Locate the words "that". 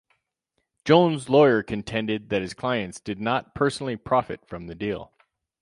2.29-2.41